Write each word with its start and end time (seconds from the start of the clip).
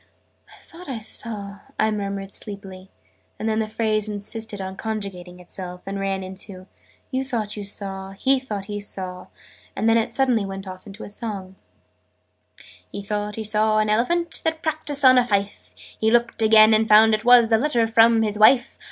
"I 0.49 0.59
thought 0.59 0.89
I 0.89 0.97
saw" 0.99 1.59
I 1.79 1.91
murmured 1.91 2.31
sleepily: 2.31 2.89
and 3.37 3.47
then 3.47 3.59
the 3.59 3.67
phrase 3.67 4.09
insisted 4.09 4.59
on 4.59 4.75
conjugating 4.75 5.39
itself, 5.39 5.81
and 5.85 5.99
ran 5.99 6.23
into 6.23 6.65
"you 7.11 7.23
thought 7.23 7.55
you 7.55 7.63
saw 7.63 8.13
he 8.13 8.39
thought 8.39 8.65
he 8.65 8.79
saw" 8.79 9.27
and 9.75 9.87
then 9.87 9.99
it 9.99 10.11
suddenly 10.11 10.43
went 10.43 10.67
off 10.67 10.87
into 10.87 11.03
a 11.03 11.09
song: 11.11 11.55
"He 12.91 13.03
thought 13.03 13.35
he 13.35 13.43
saw 13.43 13.77
an 13.77 13.91
Elephant, 13.91 14.41
That 14.43 14.63
practised 14.63 15.05
on 15.05 15.19
a 15.19 15.25
fife: 15.27 15.69
He 15.75 16.09
looked 16.09 16.41
again, 16.41 16.73
and 16.73 16.87
found 16.87 17.13
it 17.13 17.23
was 17.23 17.51
A 17.51 17.57
letter 17.59 17.85
from 17.85 18.23
his 18.23 18.39
wife. 18.39 18.79